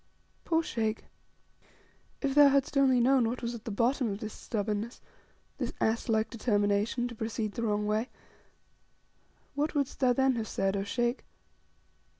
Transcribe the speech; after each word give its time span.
Poor 0.45 0.63
Sheikh! 0.63 1.05
if 2.23 2.33
thou 2.33 2.47
hadst 2.49 2.75
only 2.75 2.99
known 2.99 3.29
what 3.29 3.43
was 3.43 3.53
at 3.53 3.65
the 3.65 3.69
bottom 3.69 4.09
of 4.09 4.17
this 4.19 4.33
stubbornness 4.33 4.99
this 5.59 5.73
ass 5.79 6.09
like 6.09 6.27
determination 6.31 7.07
to 7.07 7.13
proceed 7.13 7.51
the 7.51 7.61
wrong 7.61 7.85
way 7.85 8.09
what 9.53 9.75
wouldst 9.75 9.99
thou 9.99 10.11
then 10.11 10.37
have 10.37 10.47
said, 10.47 10.73
0 10.73 10.85
Sheikh? 10.85 11.23